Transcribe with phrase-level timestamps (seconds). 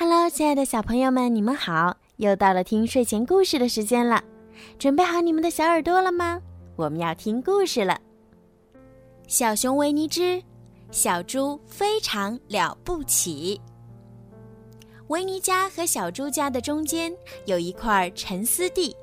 [0.00, 1.96] Hello，亲爱的小朋友们，你们好！
[2.18, 4.22] 又到了听睡前故事的时间了，
[4.78, 6.40] 准备好你们的小耳朵了吗？
[6.76, 8.00] 我们要听故事了。
[9.26, 10.40] 小熊维尼之
[10.92, 13.60] 小猪非常了不起。
[15.08, 17.12] 维尼家和小猪家的中间
[17.44, 18.96] 有一块沉思地，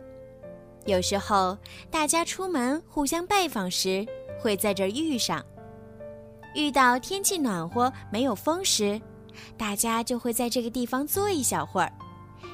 [0.86, 1.58] 有时候
[1.92, 4.08] 大家出门互相拜访时
[4.40, 5.46] 会在这儿遇上。
[6.54, 8.98] 遇到天气暖和、没有风时。
[9.58, 11.92] 大家就会在这个地方坐一小会儿，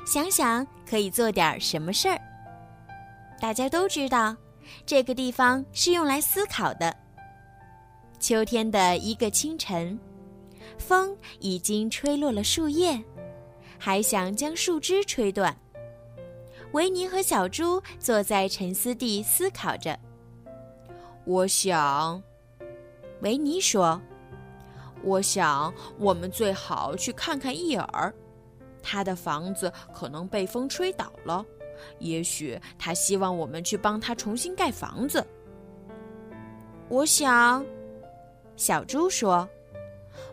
[0.06, 2.20] 想想可以做点什么事儿。
[3.40, 4.36] 大家都知道，
[4.86, 6.96] 这个地方是用来思考的。
[8.20, 10.00] 秋天的一个清晨，
[10.78, 13.04] 风已经吹落了树叶，
[13.80, 15.56] 还想将树枝吹断。
[16.74, 19.98] 维尼和小猪坐在沉思地思考着。
[21.26, 22.22] 我想，
[23.22, 24.00] 维尼说。
[25.04, 28.14] 我想，我们最好去看看伊尔。
[28.84, 31.46] 他的房子可能被风吹倒了，
[32.00, 35.26] 也许他希望我们去帮他重新盖房子。
[36.90, 37.64] 我想，
[38.56, 39.48] 小猪说：“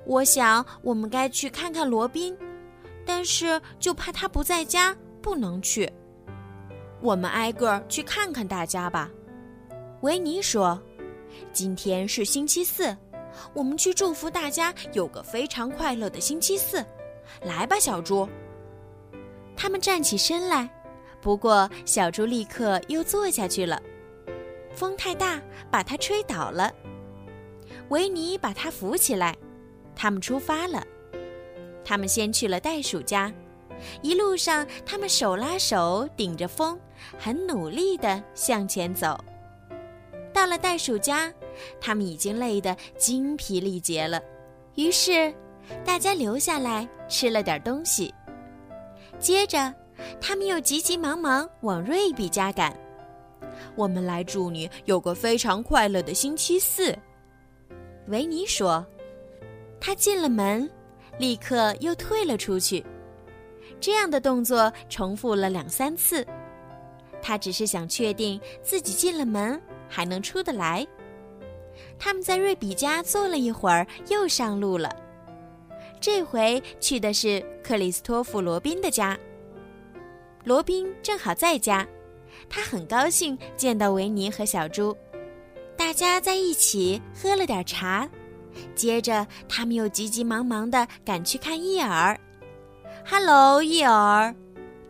[0.05, 2.37] 我想我们该去看看罗宾，
[3.05, 5.91] 但是就怕他不在家，不能去。
[7.01, 9.11] 我们挨个去看看大家吧。”
[10.01, 10.81] 维尼说
[11.53, 12.97] ：“今天是星期四。”
[13.53, 16.85] 我们去祝福大家有个非常快乐的星期四，
[17.43, 18.29] 来吧，小猪。
[19.57, 20.69] 他们站起身来，
[21.21, 23.81] 不过小猪立刻又坐下去了。
[24.75, 25.41] 风太大，
[25.71, 26.73] 把它吹倒了。
[27.89, 29.37] 维尼把它扶起来。
[29.97, 30.87] 他们出发了。
[31.85, 33.33] 他们先去了袋鼠家，
[34.03, 36.79] 一路上他们手拉手，顶着风，
[37.19, 39.19] 很努力地向前走。
[40.33, 41.33] 到了袋鼠家。
[41.81, 44.23] 他们已经累得精疲力竭了，
[44.75, 45.33] 于是
[45.85, 48.15] 大家留下来吃了点东西。
[49.19, 49.75] 接着，
[50.21, 52.77] 他们又急急忙忙往瑞比家赶。
[53.75, 56.97] 我们来祝你有个非常快乐的星期四，
[58.07, 58.87] 维尼说。
[59.81, 60.69] 他进了门，
[61.19, 62.85] 立刻又退了出去。
[63.81, 66.27] 这样的动作重复了两三次。
[67.23, 70.87] 他只是想确定自己进了门还能出得来。
[71.99, 74.95] 他们在瑞比家坐了一会儿，又上路了。
[76.01, 79.19] 这回去的是克里斯托弗·罗宾的家。
[80.45, 81.87] 罗宾正好在家，
[82.49, 84.97] 他很高兴见到维尼和小猪。
[85.77, 88.09] 大家在一起喝了点茶，
[88.75, 92.19] 接着他们又急急忙忙地赶去看伊尔。
[93.05, 94.35] “哈喽，伊尔！”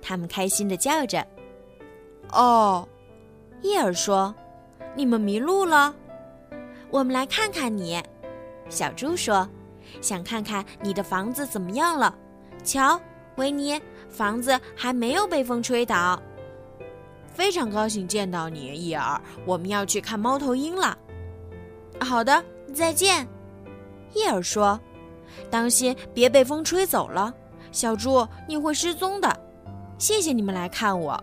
[0.00, 1.26] 他们开心地叫着。
[2.32, 2.87] “哦，
[3.62, 4.34] 伊尔说，
[4.94, 5.94] 你们迷路了。”
[6.91, 8.03] 我们来看看你，
[8.69, 9.49] 小猪说
[10.00, 12.15] ：“想看看你的房子怎么样了。”
[12.65, 13.00] 瞧，
[13.37, 16.21] 维尼，房子还没有被风吹倒。
[17.32, 19.21] 非常高兴见到你，伊尔。
[19.44, 20.97] 我们要去看猫头鹰了。
[22.00, 22.44] 好的，
[22.75, 23.26] 再见。
[24.15, 24.78] 伊尔说
[25.50, 27.32] ：“当心别被风吹走了，
[27.70, 29.41] 小猪，你会失踪的。”
[29.99, 31.22] 谢谢你们来看我。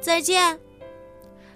[0.00, 0.58] 再见。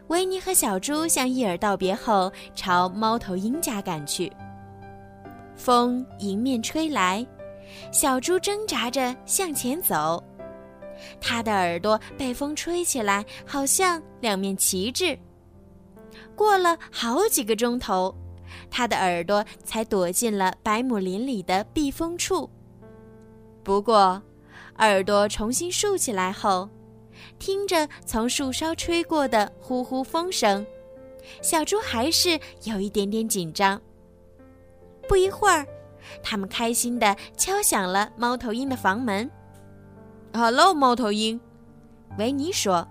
[0.09, 4.31] 维尼和小猪向伊尔道别后，朝猫头鹰家赶去。
[5.57, 7.27] 风迎面吹来，
[7.91, 10.23] 小猪挣扎着向前走，
[11.21, 15.19] 它的耳朵被风吹起来，好像两面旗帜。
[16.37, 18.15] 过了好几个钟头，
[18.71, 22.51] 它的耳朵才躲进了百亩林里的避风处。
[23.63, 24.21] 不过，
[24.79, 26.69] 耳朵重新竖起来后。
[27.39, 30.67] 听着从树梢吹过的呼呼风声，
[31.43, 33.81] 小猪还是有一点点紧张。
[35.09, 35.67] 不一会儿，
[36.23, 39.31] 他们开心地敲响了猫头鹰的房门。
[40.33, 41.41] “Hello，猫头鹰。”
[42.19, 42.87] 维尼说，“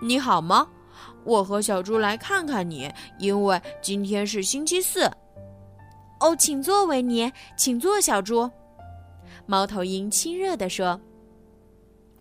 [0.00, 0.68] 你好吗？
[1.24, 5.10] 我和小猪来看看你，因为今天是星期四。
[6.20, 8.50] ”“哦，请坐，维尼，请坐，小猪。”
[9.46, 11.00] 猫头鹰亲热地说。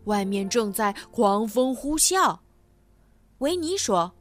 [0.05, 2.39] 外面正在狂风呼啸，
[3.39, 4.13] 维尼说：“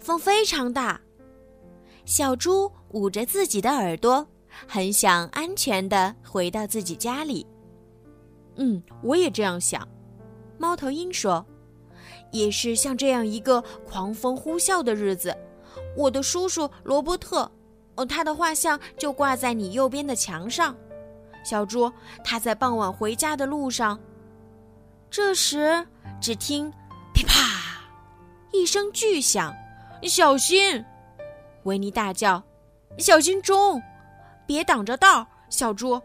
[0.00, 1.00] 风非常大。”
[2.04, 4.26] 小猪捂着自己的耳朵，
[4.66, 7.46] 很想安全的回到自己家里。
[8.56, 9.86] 嗯，我也这样想。
[10.58, 11.44] 猫头鹰说
[12.32, 15.36] ：“也是像这样一个狂风呼啸的日子，
[15.96, 17.50] 我的叔叔罗伯特，
[17.94, 20.74] 哦，他的画像就挂在你右边的墙上。
[21.44, 21.90] 小猪，
[22.24, 23.98] 他在傍晚回家的路上。”
[25.10, 25.86] 这时，
[26.20, 26.72] 只听
[27.12, 27.34] “噼啪”
[28.52, 29.52] 一声巨响
[30.08, 30.84] ，“小心！”
[31.64, 32.42] 维尼大叫
[32.96, 33.82] ，“小心钟，
[34.46, 36.00] 别挡着道！”小猪，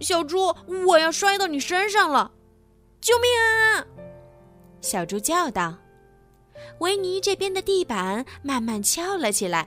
[0.00, 0.54] 小猪，
[0.86, 2.30] 我要摔到你身上了！
[3.00, 3.84] 救命啊！
[4.80, 5.74] 小猪叫道。
[6.78, 9.66] 维尼这边的地板慢慢翘了起来，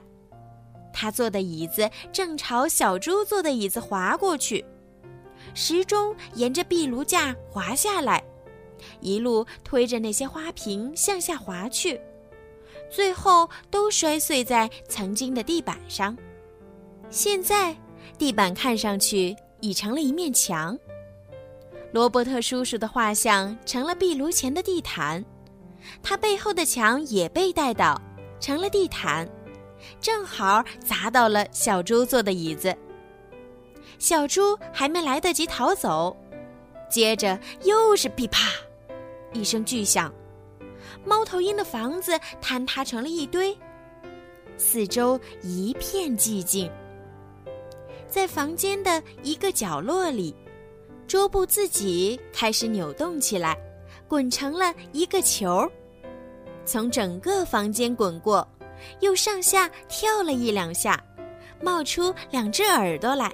[0.90, 4.64] 他坐的椅子正朝小猪坐的椅子滑过去，
[5.52, 8.24] 时钟沿着壁炉架滑下来，
[9.00, 12.00] 一路推着那些花瓶向下滑去，
[12.90, 16.16] 最后都摔碎在曾经的地板上。
[17.10, 17.76] 现在，
[18.18, 20.78] 地板看上去已成了一面墙。
[21.92, 25.24] 罗伯特叔叔的画像成了壁炉前的地毯。
[26.02, 28.00] 他背后的墙也被带倒，
[28.38, 29.28] 成了地毯，
[30.00, 32.76] 正好砸到了小猪坐的椅子。
[33.98, 36.16] 小猪还没来得及逃走，
[36.88, 38.52] 接着又是噼啪
[39.32, 40.12] 一声巨响，
[41.04, 42.12] 猫头鹰的房子
[42.42, 43.56] 坍塌成了一堆，
[44.56, 46.70] 四周一片寂静。
[48.08, 50.34] 在房间的一个角落里，
[51.06, 53.56] 桌布自己开始扭动起来。
[54.08, 55.70] 滚成了一个球，
[56.64, 58.44] 从整个房间滚过，
[58.98, 61.00] 又上下跳了一两下，
[61.62, 63.32] 冒出两只耳朵来。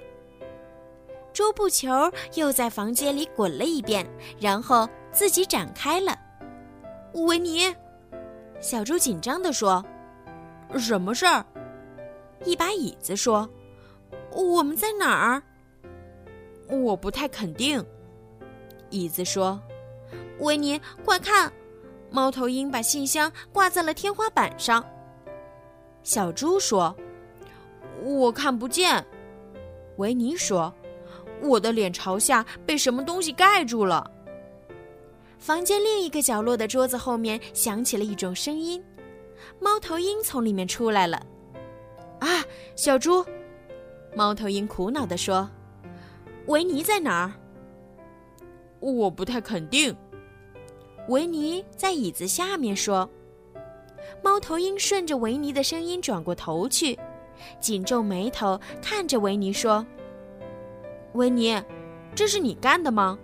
[1.32, 1.88] 桌布球
[2.34, 4.06] 又在房间里滚了一遍，
[4.38, 6.14] 然后自己展开了。
[7.14, 7.74] 维尼，
[8.60, 9.82] 小猪紧张地说
[10.76, 11.42] ：“什么事儿？”
[12.44, 13.48] 一把椅子说
[14.36, 15.42] ：“我们在哪儿？”
[16.68, 17.82] 我不太肯定。
[18.90, 19.58] 椅子说。
[20.40, 21.50] 维尼，快看！
[22.10, 24.84] 猫头鹰把信箱挂在了天花板上。
[26.02, 26.94] 小猪说
[28.04, 29.02] ：“我看不见。”
[29.96, 30.70] 维尼说
[31.40, 34.10] ：“我的脸朝下，被什么东西盖住了。”
[35.38, 38.82] 房间另一个角落的桌子后面响起了一种声音，
[39.60, 41.24] 猫头鹰从里面出来了。
[42.20, 42.44] “啊，
[42.74, 43.24] 小猪！”
[44.16, 45.48] 猫头鹰苦恼地说
[46.48, 47.32] ：“维尼在哪儿？”
[48.80, 49.94] 我不太肯定。
[51.08, 53.08] 维尼在椅子下面说
[54.24, 56.98] ：“猫头鹰顺着维尼的声音转过头去，
[57.60, 59.86] 紧皱眉头看着维尼说
[61.14, 61.62] ：‘维尼，
[62.14, 63.18] 这是你干的吗？’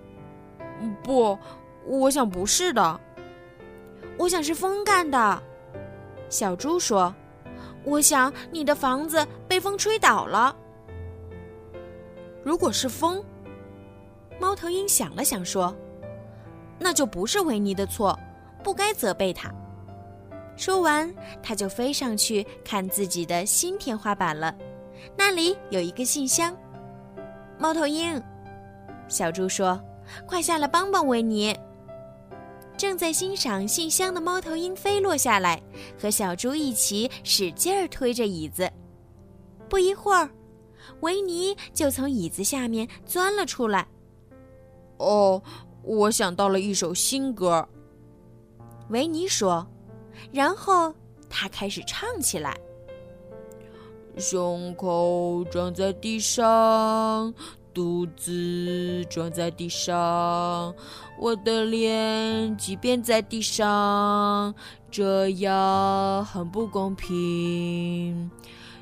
[1.03, 1.39] 不，
[1.87, 3.01] 我想不是的。
[4.19, 5.43] 我想是风干的。”
[6.29, 7.15] 小猪说
[7.85, 10.55] ：“我想你的房子被风吹倒了。
[12.43, 13.23] 如果是风。”
[14.41, 15.75] 猫头鹰想了想说。
[16.85, 18.19] 那就不是维尼的错，
[18.65, 19.49] 不该责备他。
[20.57, 24.53] 说完，他就飞上去看自己的新天花板了，
[25.17, 26.53] 那里有一个信箱。
[27.57, 28.21] 猫头鹰，
[29.07, 29.81] 小猪说
[30.27, 31.57] ：“快下来帮帮维尼。”
[32.83, 35.63] 正在欣赏信箱的猫头鹰飞落下来，
[35.97, 38.69] 和小猪一起使劲儿推着椅子。
[39.69, 40.29] 不一会儿，
[40.99, 43.87] 维尼就从椅子下面钻了出来。
[44.97, 45.41] 哦。
[45.85, 47.69] 我想到了一首新歌，
[48.89, 49.65] 维尼说，
[50.33, 50.93] 然后
[51.31, 52.59] 他开始唱起来：
[54.19, 57.33] 胸口撞在地上，
[57.75, 60.75] 肚子撞在地上，
[61.19, 64.55] 我的脸即便在地上，
[64.91, 68.31] 这样很不公平。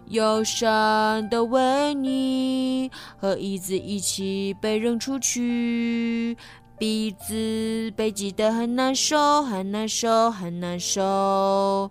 [0.08, 6.36] 友善的维尼和椅子一起被扔出去。
[6.76, 11.90] 鼻子被挤得很难受，很难受，很难受。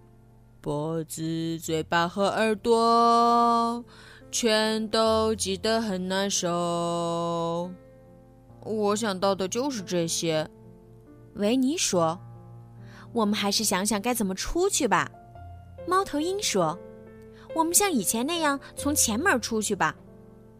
[0.59, 3.85] 脖子、嘴巴和耳朵
[4.31, 7.71] 全都挤得很难受。
[8.63, 10.47] 我想到的就是这些。
[11.35, 12.19] 维尼说
[13.13, 15.09] ：“我们还是想想该怎么出去吧。”
[15.87, 16.77] 猫头鹰说
[17.55, 19.95] ：“我们像以前那样从前门出去吧。”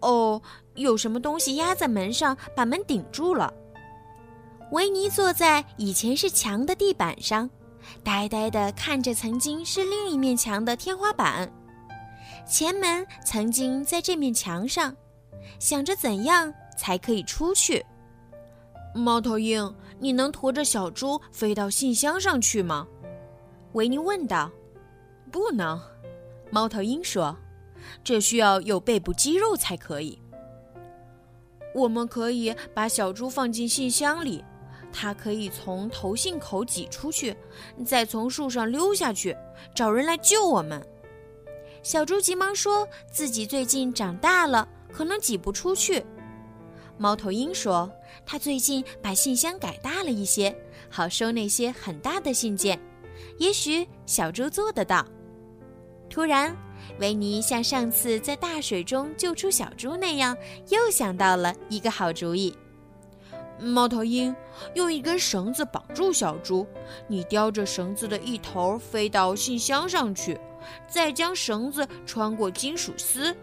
[0.02, 0.42] 哦，
[0.76, 3.54] 有什么东西压在门上，把门顶住了。
[4.72, 7.50] 维尼坐在以前是墙的地板上，
[8.04, 11.52] 呆呆地看着曾经是另一面墙的天花板。
[12.50, 14.96] 前门曾经在这面墙上，
[15.60, 17.86] 想着怎样才可以出去。
[18.96, 22.88] 猫头鹰，你能驮着小猪飞到信箱上去吗？
[23.74, 24.50] 维尼问道。
[25.32, 25.80] 不能，
[26.50, 27.38] 猫头鹰说，
[28.04, 30.20] 这需要有背部肌肉才可以。
[31.76, 34.44] 我们可以把小猪放进信箱里。
[34.92, 37.38] 它可以从投信口挤出去，
[37.86, 39.38] 再从树上溜下去，
[39.76, 40.84] 找人来救我们。
[41.82, 46.06] 小猪急忙说自己最近长大了，可能挤不出去。
[46.98, 47.90] 猫头鹰说
[48.26, 50.56] 他最近把信箱改大了一些，
[50.90, 52.80] 好收那些很大的信件。
[53.38, 55.06] 也许小猪做得到。
[56.10, 56.56] 突然，
[57.00, 60.36] 维尼像上次在大水中救出小猪那样，
[60.70, 62.56] 又想到了一个好主意。
[63.60, 64.36] 猫头鹰，
[64.74, 66.66] 用一根绳子绑住小猪，
[67.08, 70.40] 你叼着绳子的一头飞到信箱上去，
[70.88, 73.36] 再将绳子穿过金属丝，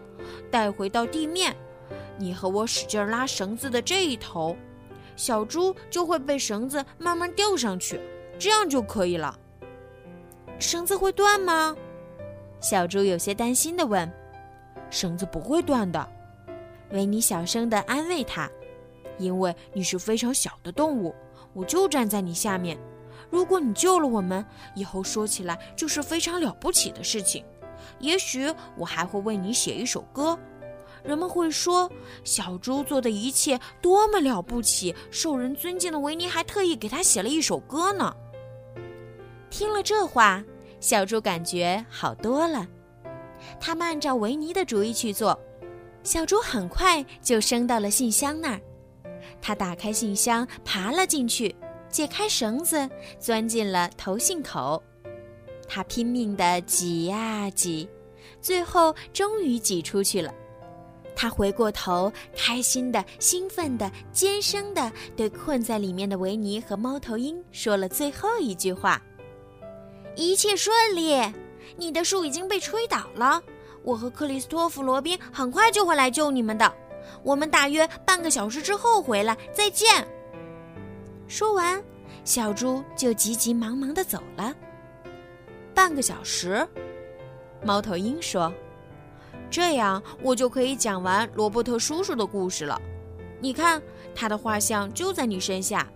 [0.49, 1.55] 带回到地面。
[2.17, 4.55] 你和我使劲拉绳子的这一头，
[5.15, 8.01] 小猪就会被绳子慢慢吊上去，
[8.39, 9.37] 这样就可以了。
[10.57, 11.75] 绳子会断吗？
[12.59, 14.11] 小猪有些担心地问
[14.89, 16.07] ：“绳子不会断的。”
[16.89, 18.49] 维尼小声地安慰他
[19.17, 21.13] ：“因为你是非常小的动物，
[21.53, 22.77] 我就站在你下面。
[23.29, 24.45] 如果你救了我们，
[24.75, 27.43] 以后说起来就是非常了不起的事情。
[27.99, 30.37] 也许我还会为你写一首歌，
[31.03, 31.91] 人们会说
[32.23, 38.15] 小猪做的一切多么了不起，受人尊敬的维尼还特意给他写了一首歌呢。”
[39.49, 40.43] 听了这话。
[40.79, 42.67] 小猪感觉好多了，
[43.59, 45.37] 他们按照维尼的主意去做。
[46.03, 48.61] 小猪很快就升到了信箱那儿，
[49.41, 51.55] 他打开信箱，爬了进去，
[51.89, 52.89] 解开绳子，
[53.19, 54.81] 钻进了投信口。
[55.67, 57.87] 他拼命地挤呀挤，
[58.41, 60.33] 最后终于挤出去了。
[61.15, 69.01] 他回过头，开心的、兴奋的、尖声的对困在里面的维尼和猫头鹰说了最后一句话。
[70.15, 71.19] 一切顺利，
[71.75, 73.41] 你的树已经被吹倒了。
[73.83, 76.71] 我和克里斯托弗·罗宾很快就会来救你们的。
[77.23, 80.07] 我们大约半个小时之后回来，再见。
[81.27, 81.83] 说完，
[82.23, 84.55] 小猪就急急忙忙地走了。
[85.73, 86.67] 半个小时，
[87.63, 88.51] 猫头鹰说
[89.51, 92.81] ：“这样我就可以讲完罗伯特叔叔的故事了。
[93.39, 93.81] 你看，
[94.15, 95.87] 他的画像就在你身下。”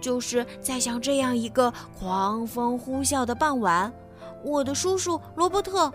[0.00, 3.92] 就是在像这样一个狂风呼啸的傍晚，
[4.44, 5.86] 我的叔叔罗伯特·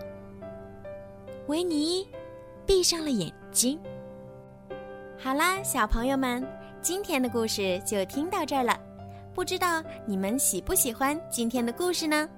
[1.46, 2.06] 维尼
[2.66, 3.80] 闭上了眼睛。
[5.24, 6.46] 好啦，小朋友们，
[6.82, 8.78] 今天的故事就听到这儿了。
[9.34, 12.28] 不知道你们喜不喜欢今天的故事呢？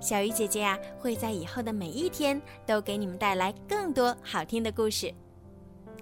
[0.00, 5.14] 小鱼姐姐呀，会在以后的每一天都给你们带来更多好听的故事。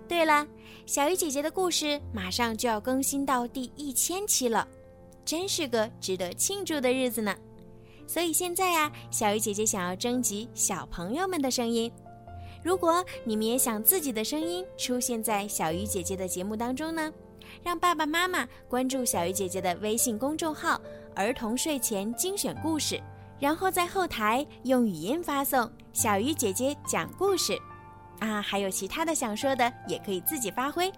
[0.08, 0.46] 对了，
[0.86, 4.66] 小鱼姐姐的故事马上就要更新到第一千期了。
[5.26, 7.36] 真是个值得庆祝的日子呢，
[8.06, 11.92] 所以现在呀，小鱼姐姐想要征集小朋友们的声音。
[12.64, 17.12] 如果你们也想自己的声音出现在小鱼姐姐的节目当中呢，
[17.62, 20.80] 让爸爸妈妈关注小鱼姐姐的微信公众号
[21.14, 22.98] “儿童睡前精选故事”，
[23.38, 27.52] 然后在后台用语音发送“小鱼姐姐讲故事”，
[28.20, 30.90] 啊，还有其他的想说的也可以自己发挥。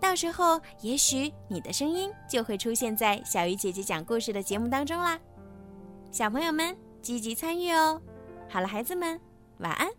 [0.00, 5.20] 到时候，也许你的声音就会出现在小鱼姐姐讲故事的节目当中啦。
[6.10, 8.00] 小朋友们积极参与哦！
[8.48, 9.20] 好了，孩子们，
[9.58, 9.97] 晚安。